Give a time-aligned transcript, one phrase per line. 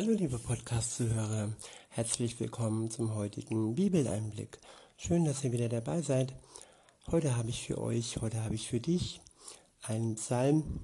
[0.00, 1.50] Hallo liebe Podcast-Zuhörer,
[1.88, 4.60] herzlich willkommen zum heutigen Bibeleinblick.
[4.96, 6.32] Schön, dass ihr wieder dabei seid.
[7.10, 9.20] Heute habe ich für euch, heute habe ich für dich
[9.82, 10.82] einen Psalm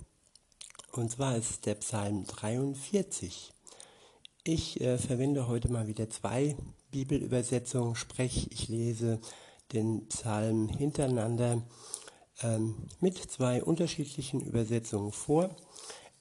[0.90, 3.52] und zwar ist der Psalm 43.
[4.42, 6.56] Ich äh, verwende heute mal wieder zwei
[6.90, 9.20] Bibelübersetzungen, sprich ich lese
[9.72, 11.62] den Psalm hintereinander
[12.42, 15.54] ähm, mit zwei unterschiedlichen Übersetzungen vor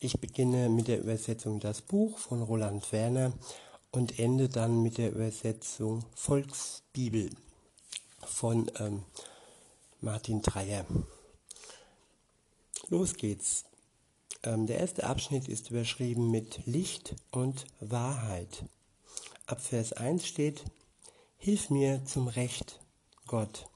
[0.03, 3.31] ich beginne mit der Übersetzung Das Buch von Roland Werner
[3.91, 7.29] und ende dann mit der Übersetzung Volksbibel
[8.19, 9.03] von ähm,
[10.01, 10.85] Martin Dreyer.
[12.89, 13.63] Los geht's.
[14.43, 18.65] Ähm, der erste Abschnitt ist überschrieben mit Licht und Wahrheit.
[19.45, 20.65] Ab Vers 1 steht,
[21.37, 22.79] Hilf mir zum Recht,
[23.27, 23.67] Gott,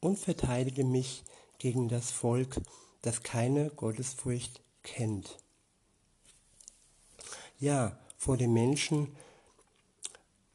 [0.00, 1.24] und verteidige mich
[1.58, 2.60] gegen das Volk,
[3.00, 5.41] das keine Gottesfurcht kennt
[7.62, 9.16] ja, vor dem Menschen,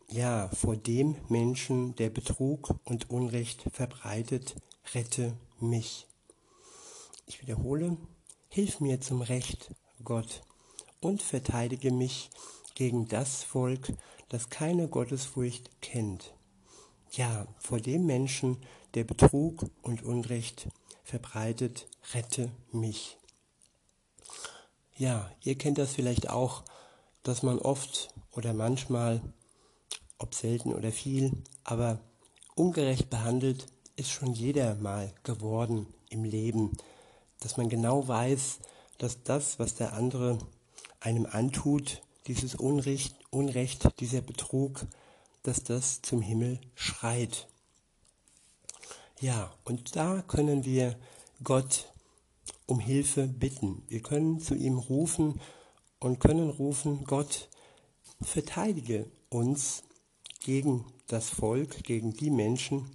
[0.10, 4.56] ja, vor dem Menschen, der Betrug und Unrecht verbreitet,
[4.94, 6.06] rette mich.
[7.26, 7.96] Ich wiederhole,
[8.50, 9.72] hilf mir zum Recht,
[10.04, 10.42] Gott,
[11.00, 12.30] und verteidige mich
[12.76, 13.94] gegen das Volk,
[14.28, 16.34] das keine Gottesfurcht kennt.
[17.12, 18.58] Ja, vor dem Menschen,
[18.96, 20.68] der Betrug und Unrecht
[21.06, 23.18] verbreitet, rette mich.
[24.98, 26.64] Ja, ihr kennt das vielleicht auch
[27.28, 29.22] dass man oft oder manchmal,
[30.18, 32.00] ob selten oder viel, aber
[32.56, 36.78] ungerecht behandelt ist schon jeder mal geworden im Leben.
[37.42, 38.60] Dass man genau weiß,
[38.98, 40.38] dass das, was der andere
[41.02, 44.86] einem antut, dieses Unrecht, Unrecht, dieser Betrug,
[45.44, 47.48] dass das zum Himmel schreit.
[49.20, 50.96] Ja, und da können wir
[51.44, 51.92] Gott
[52.66, 53.84] um Hilfe bitten.
[53.88, 55.42] Wir können zu ihm rufen
[56.00, 57.50] und können rufen, Gott,
[58.22, 59.84] verteidige uns
[60.40, 62.90] gegen das Volk, gegen die Menschen,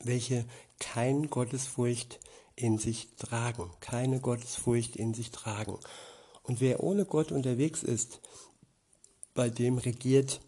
[0.00, 0.44] welche
[0.78, 2.20] kein Gottesfurcht
[2.56, 5.78] in sich tragen, keine Gottesfurcht in sich tragen.
[6.42, 8.20] Und wer ohne Gott unterwegs ist,
[9.34, 10.40] bei dem regiert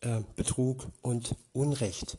[0.00, 2.18] äh, Betrug und Unrecht,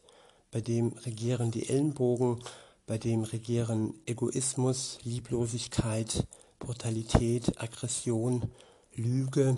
[0.51, 2.43] bei dem regieren die Ellenbogen,
[2.85, 6.27] bei dem regieren Egoismus, Lieblosigkeit,
[6.59, 8.51] Brutalität, Aggression
[8.95, 9.55] Lüge,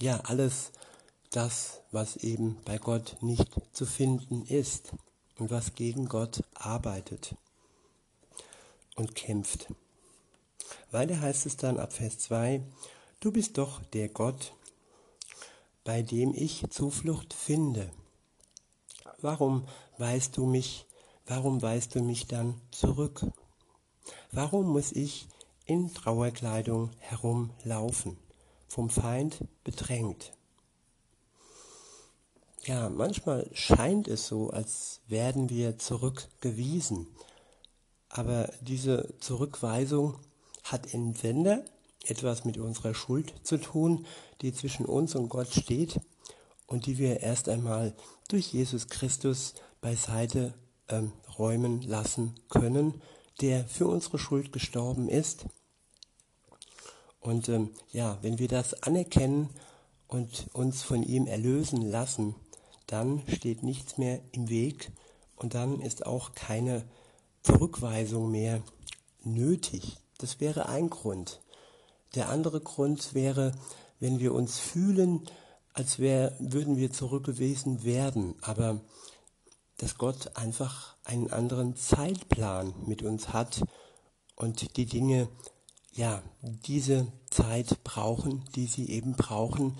[0.00, 0.72] ja alles
[1.30, 4.92] das, was eben bei Gott nicht zu finden ist
[5.38, 7.34] und was gegen Gott arbeitet
[8.96, 9.68] und kämpft.
[10.90, 12.62] Weiter heißt es dann ab Vers 2,
[13.20, 14.52] du bist doch der Gott,
[15.84, 17.90] bei dem ich Zuflucht finde.
[19.22, 20.86] Warum weißt du mich,
[21.26, 23.24] warum weist du mich dann zurück?
[24.32, 25.28] Warum muss ich
[25.72, 28.18] in Trauerkleidung herumlaufen,
[28.68, 30.32] vom Feind bedrängt.
[32.64, 37.06] Ja, manchmal scheint es so, als werden wir zurückgewiesen.
[38.08, 40.18] Aber diese Zurückweisung
[40.62, 41.64] hat entweder
[42.04, 44.06] etwas mit unserer Schuld zu tun,
[44.42, 45.98] die zwischen uns und Gott steht
[46.66, 47.94] und die wir erst einmal
[48.28, 50.54] durch Jesus Christus beiseite
[50.88, 53.00] ähm, räumen lassen können,
[53.40, 55.46] der für unsere Schuld gestorben ist.
[57.22, 59.48] Und ähm, ja, wenn wir das anerkennen
[60.08, 62.34] und uns von ihm erlösen lassen,
[62.86, 64.90] dann steht nichts mehr im Weg
[65.36, 66.84] und dann ist auch keine
[67.42, 68.62] Zurückweisung mehr
[69.22, 69.96] nötig.
[70.18, 71.40] Das wäre ein Grund.
[72.14, 73.52] Der andere Grund wäre,
[74.00, 75.22] wenn wir uns fühlen,
[75.72, 78.80] als wär, würden wir zurückgewiesen werden, aber
[79.78, 83.62] dass Gott einfach einen anderen Zeitplan mit uns hat
[84.36, 85.28] und die Dinge,
[85.94, 89.76] ja, diese Zeit brauchen, die sie eben brauchen,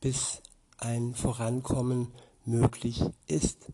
[0.00, 0.40] bis
[0.78, 2.12] ein Vorankommen
[2.44, 3.66] möglich ist.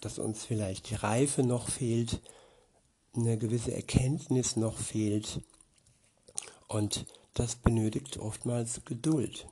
[0.00, 2.22] Dass uns vielleicht die Reife noch fehlt,
[3.14, 5.40] eine gewisse Erkenntnis noch fehlt.
[6.66, 9.46] Und das benötigt oftmals Geduld.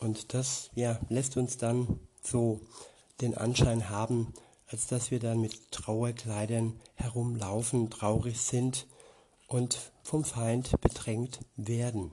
[0.00, 2.60] Und das ja, lässt uns dann so
[3.20, 4.32] den Anschein haben,
[4.66, 8.86] als dass wir dann mit Trauerkleidern herumlaufen, traurig sind
[9.52, 12.10] und vom Feind bedrängt werden.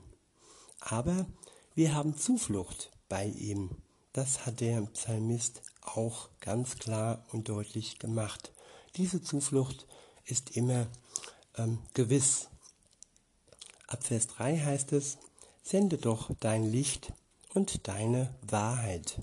[0.80, 1.26] Aber
[1.74, 3.70] wir haben Zuflucht bei ihm.
[4.12, 8.52] Das hat der Psalmist auch ganz klar und deutlich gemacht.
[8.96, 9.86] Diese Zuflucht
[10.26, 10.88] ist immer
[11.56, 12.48] ähm, gewiss.
[13.86, 15.16] Ab Vers 3 heißt es,
[15.62, 17.12] sende doch dein Licht
[17.54, 19.22] und deine Wahrheit.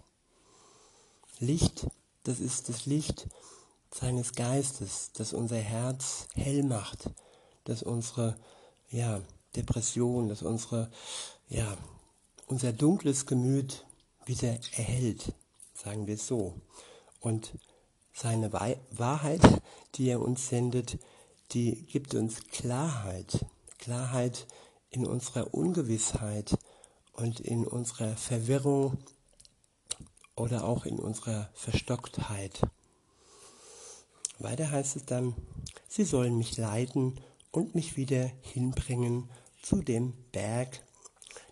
[1.40, 1.88] Licht,
[2.24, 3.28] das ist das Licht
[3.94, 7.12] seines Geistes, das unser Herz hell macht,
[7.68, 8.36] das unsere
[8.90, 9.22] ja,
[9.56, 10.90] Depression, das unsere
[11.50, 11.78] ja,
[12.48, 13.86] unser dunkles Gemüt
[14.26, 15.34] wieder erhält,
[15.74, 16.56] sagen wir es so.
[17.20, 17.54] Und
[18.14, 19.42] seine Wahrheit,
[19.96, 20.98] die er uns sendet,
[21.52, 23.46] die gibt uns Klarheit.
[23.78, 24.48] Klarheit
[24.90, 26.58] in unserer Ungewissheit
[27.14, 28.98] und in unserer Verwirrung
[30.36, 32.62] oder auch in unserer Verstocktheit.
[34.40, 35.36] Weiter heißt es dann,
[35.88, 37.20] sie sollen mich leiten
[37.58, 39.32] und mich wieder hinbringen
[39.64, 40.80] zu dem Berg,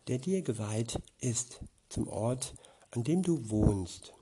[0.08, 2.54] der dir geweiht ist, zum Ort,
[2.92, 4.14] an dem du wohnst.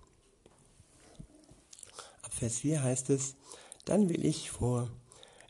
[2.21, 3.35] Ab Vers 4 heißt es,
[3.83, 4.89] dann will ich vor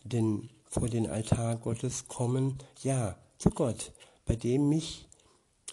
[0.03, 3.91] den, vor den Altar Gottes kommen, ja, zu Gott,
[4.25, 5.07] bei dem mich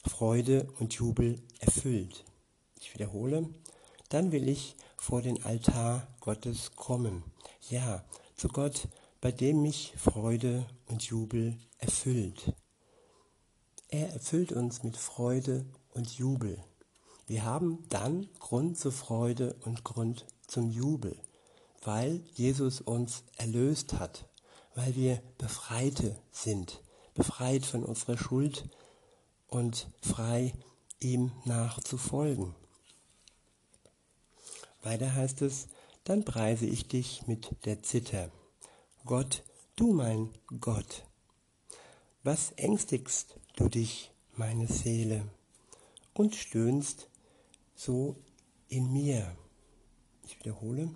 [0.04, 2.26] Freude und Jubel erfüllt.
[2.78, 3.48] Ich wiederhole,
[4.10, 7.24] dann will ich vor den Altar Gottes kommen,
[7.70, 8.04] ja,
[8.36, 8.88] zu Gott,
[9.20, 12.55] bei dem mich Freude und Jubel erfüllt.
[13.88, 16.62] Er erfüllt uns mit Freude und Jubel.
[17.26, 21.17] Wir haben dann Grund zur Freude und Grund zum Jubel,
[21.82, 24.26] weil Jesus uns erlöst hat,
[24.75, 26.82] weil wir Befreite sind,
[27.14, 28.69] befreit von unserer Schuld
[29.49, 30.55] und frei
[30.99, 32.55] ihm nachzufolgen.
[34.82, 35.69] Weiter heißt es,
[36.05, 38.31] dann preise ich dich mit der Zither.
[39.06, 39.44] Gott,
[39.76, 40.29] du mein
[40.61, 41.06] Gott.
[42.23, 45.25] Was ängstigst du dich, meine Seele,
[46.12, 47.08] und stöhnst
[47.75, 48.17] so
[48.69, 49.35] in mir?
[50.23, 50.91] Ich wiederhole,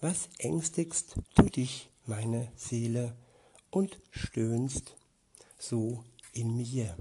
[0.00, 3.16] was ängstigst du dich, meine Seele,
[3.70, 4.96] und stöhnst
[5.58, 6.96] so in mir?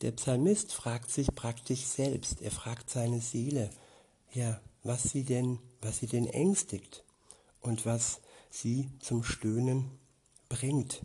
[0.00, 3.70] Der Psalmist fragt sich praktisch selbst, er fragt seine Seele,
[4.32, 7.02] ja, was sie denn, was sie denn ängstigt
[7.60, 9.90] und was sie zum Stöhnen
[10.48, 11.04] bringt.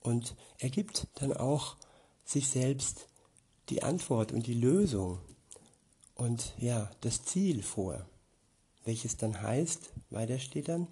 [0.00, 1.76] Und er gibt dann auch
[2.24, 3.08] sich selbst
[3.68, 5.20] die Antwort und die Lösung
[6.14, 8.06] und ja, das Ziel vor,
[8.84, 10.86] welches dann heißt, weiter steht dann,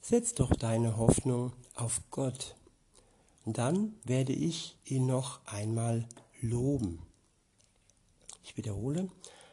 [0.00, 2.56] setz doch deine Hoffnung auf Gott,
[3.44, 6.06] dann werde ich ihn noch einmal
[6.40, 7.02] loben.
[8.42, 9.08] Ich wiederhole,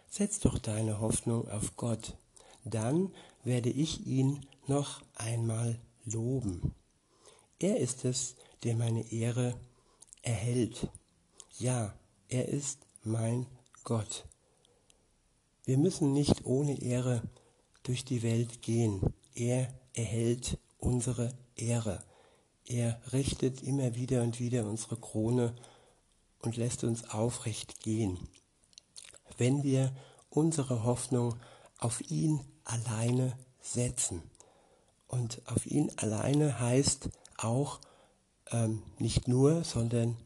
[0.09, 2.17] setz doch deine Hoffnung auf Gott,
[2.67, 6.73] dann werde ich ihn noch einmal loben.
[7.59, 9.59] Er ist es, der meine Ehre
[10.21, 10.89] erhält.
[11.57, 11.93] Ja,
[12.29, 13.45] er ist mein
[13.83, 14.25] Gott.
[15.65, 17.23] Wir müssen nicht ohne Ehre
[17.83, 19.13] durch die Welt gehen.
[19.33, 22.03] Er erhält unsere Ehre.
[22.65, 25.55] Er richtet immer wieder und wieder unsere Krone
[26.39, 28.19] und lässt uns aufrecht gehen.
[29.37, 29.95] Wenn wir
[30.29, 31.35] unsere Hoffnung
[31.79, 34.23] auf ihn alleine setzen.
[35.07, 37.79] Und auf ihn alleine heißt auch
[38.51, 40.17] ähm, nicht nur, sondern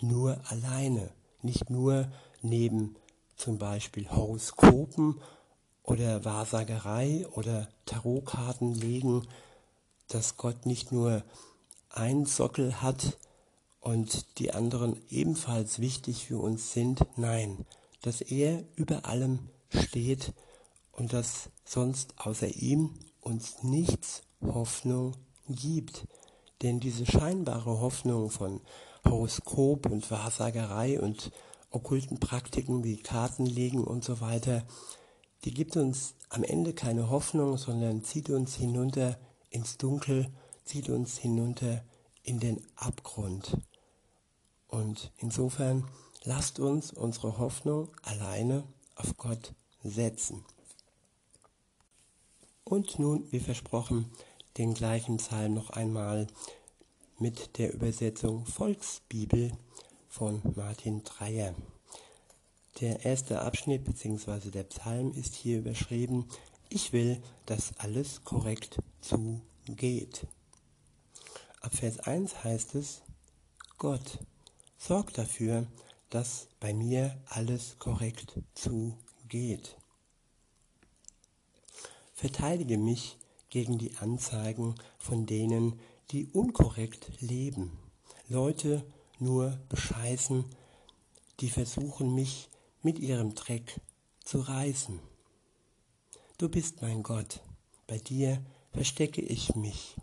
[0.00, 1.10] nur alleine.
[1.42, 2.10] Nicht nur
[2.42, 2.96] neben
[3.36, 5.20] zum Beispiel Horoskopen
[5.82, 9.26] oder Wahrsagerei oder Tarotkarten legen,
[10.08, 11.22] dass Gott nicht nur
[11.90, 13.18] ein Sockel hat
[13.80, 17.06] und die anderen ebenfalls wichtig für uns sind.
[17.16, 17.64] Nein,
[18.02, 20.32] dass er über allem steht
[20.98, 25.16] und dass sonst außer ihm uns nichts Hoffnung
[25.48, 26.06] gibt.
[26.62, 28.60] Denn diese scheinbare Hoffnung von
[29.04, 31.30] Horoskop und Wahrsagerei und
[31.70, 34.64] okkulten Praktiken wie Kartenlegen und so weiter,
[35.44, 39.18] die gibt uns am Ende keine Hoffnung, sondern zieht uns hinunter
[39.50, 40.32] ins Dunkel,
[40.64, 41.84] zieht uns hinunter
[42.24, 43.56] in den Abgrund.
[44.66, 45.88] Und insofern
[46.24, 48.64] lasst uns unsere Hoffnung alleine
[48.96, 50.44] auf Gott setzen.
[52.68, 54.10] Und nun, wie versprochen,
[54.58, 56.26] den gleichen Psalm noch einmal
[57.18, 59.52] mit der Übersetzung Volksbibel
[60.06, 61.54] von Martin Dreyer.
[62.80, 64.50] Der erste Abschnitt bzw.
[64.50, 66.26] der Psalm ist hier überschrieben,
[66.68, 70.26] ich will, dass alles korrekt zugeht.
[71.62, 73.00] Ab Vers 1 heißt es,
[73.78, 74.18] Gott,
[74.76, 75.66] sorg dafür,
[76.10, 79.77] dass bei mir alles korrekt zugeht.
[82.18, 83.16] Verteidige mich
[83.48, 85.78] gegen die Anzeigen von denen,
[86.10, 87.78] die unkorrekt leben.
[88.28, 88.84] Leute
[89.20, 90.44] nur bescheißen,
[91.38, 92.48] die versuchen mich
[92.82, 93.80] mit ihrem Dreck
[94.24, 94.98] zu reißen.
[96.38, 97.40] Du bist mein Gott,
[97.86, 99.94] bei dir verstecke ich mich.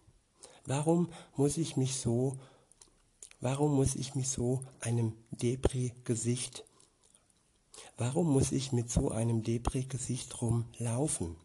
[0.65, 2.39] Warum muss ich mich so,
[3.41, 6.63] warum muss ich mich so einem Depri-Gesicht,
[7.97, 11.35] warum muss ich mit so einem Depri-Gesicht rumlaufen?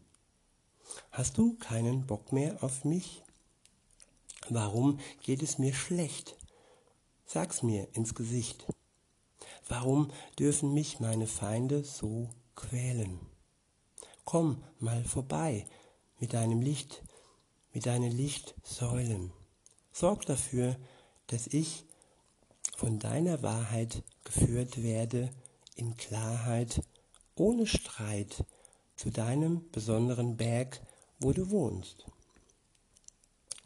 [1.11, 3.23] Hast du keinen Bock mehr auf mich?
[4.49, 6.35] Warum geht es mir schlecht?
[7.25, 8.65] Sag's mir ins Gesicht.
[9.67, 13.19] Warum dürfen mich meine Feinde so quälen?
[14.25, 15.65] Komm mal vorbei
[16.19, 17.03] mit deinem Licht,
[17.73, 19.31] mit deinen Lichtsäulen.
[19.91, 20.75] Sorg dafür,
[21.27, 21.85] dass ich
[22.75, 25.29] von deiner Wahrheit geführt werde
[25.75, 26.81] in Klarheit,
[27.35, 28.43] ohne Streit,
[29.01, 30.79] zu deinem besonderen Berg,
[31.19, 32.05] wo du wohnst.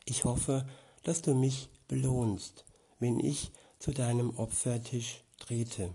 [0.06, 0.66] Ich hoffe,
[1.04, 2.64] dass du mich belohnst,
[3.00, 5.94] wenn ich zu deinem Opfertisch trete,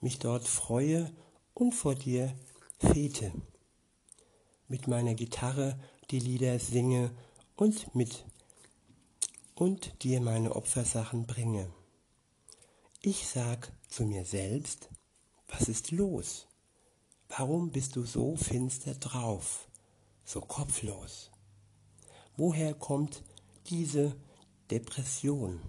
[0.00, 1.12] mich dort freue
[1.52, 2.34] und vor dir
[2.78, 3.32] fete,
[4.66, 5.78] mit meiner Gitarre
[6.10, 7.10] die Lieder singe
[7.56, 8.24] und mit
[9.56, 11.70] und dir meine Opfersachen bringe.
[13.02, 14.88] Ich sag zu mir selbst,
[15.48, 16.46] was ist los?
[17.36, 19.68] Warum bist du so finster drauf,
[20.24, 21.30] so kopflos?
[22.36, 23.22] Woher kommt
[23.66, 24.16] diese
[24.68, 25.60] Depression?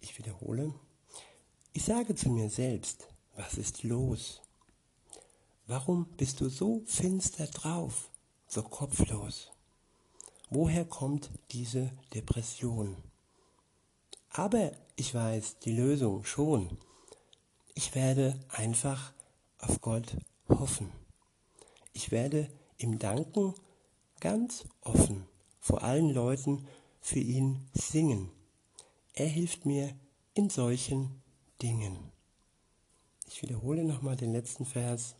[0.00, 0.72] Ich wiederhole,
[1.72, 4.40] ich sage zu mir selbst, was ist los?
[5.66, 8.10] Warum bist du so finster drauf,
[8.46, 9.50] so kopflos?
[10.48, 12.96] Woher kommt diese Depression?
[14.30, 16.78] Aber ich weiß die Lösung schon.
[17.74, 19.13] Ich werde einfach
[19.64, 20.16] auf Gott
[20.48, 20.92] hoffen.
[21.92, 23.54] Ich werde ihm danken,
[24.20, 25.26] ganz offen,
[25.60, 26.66] vor allen Leuten
[27.00, 28.30] für ihn singen.
[29.14, 29.94] Er hilft mir
[30.34, 31.22] in solchen
[31.62, 31.96] Dingen.
[33.28, 35.16] Ich wiederhole nochmal den letzten Vers.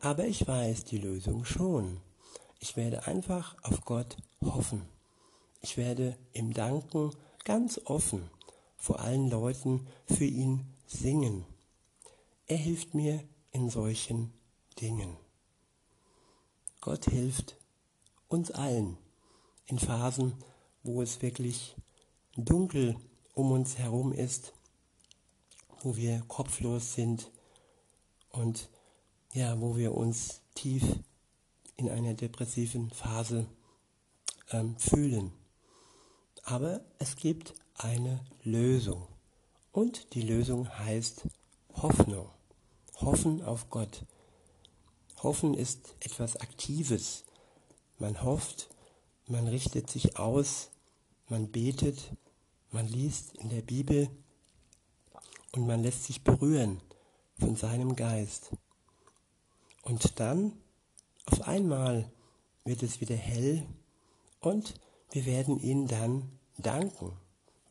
[0.00, 2.00] Aber ich weiß die Lösung schon.
[2.58, 4.82] Ich werde einfach auf Gott hoffen.
[5.60, 7.12] Ich werde ihm danken,
[7.44, 8.28] ganz offen,
[8.82, 11.46] vor allen Leuten für ihn singen.
[12.48, 13.22] Er hilft mir
[13.52, 14.32] in solchen
[14.80, 15.16] Dingen.
[16.80, 17.56] Gott hilft
[18.26, 18.98] uns allen
[19.66, 20.34] in Phasen,
[20.82, 21.76] wo es wirklich
[22.34, 22.96] dunkel
[23.34, 24.52] um uns herum ist,
[25.82, 27.30] wo wir kopflos sind
[28.30, 28.68] und
[29.32, 30.82] ja, wo wir uns tief
[31.76, 33.46] in einer depressiven Phase
[34.50, 35.32] ähm, fühlen.
[36.42, 39.06] Aber es gibt eine Lösung.
[39.72, 41.22] Und die Lösung heißt
[41.74, 42.28] Hoffnung.
[43.00, 44.04] Hoffen auf Gott.
[45.22, 47.24] Hoffen ist etwas Aktives,
[47.98, 48.68] man hofft,
[49.28, 50.70] man richtet sich aus,
[51.28, 52.12] man betet,
[52.72, 54.08] man liest in der Bibel
[55.52, 56.80] und man lässt sich berühren
[57.38, 58.50] von seinem Geist.
[59.82, 60.52] Und dann,
[61.26, 62.10] auf einmal,
[62.64, 63.64] wird es wieder hell
[64.40, 64.74] und
[65.10, 67.16] wir werden ihm dann danken.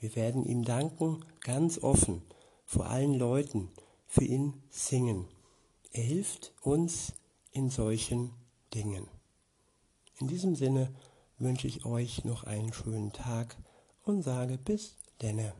[0.01, 2.23] Wir werden ihm danken, ganz offen,
[2.65, 3.69] vor allen Leuten,
[4.07, 5.27] für ihn singen.
[5.91, 7.13] Er hilft uns
[7.51, 8.31] in solchen
[8.73, 9.07] Dingen.
[10.19, 10.91] In diesem Sinne
[11.37, 13.55] wünsche ich euch noch einen schönen Tag
[14.03, 15.53] und sage bis denne.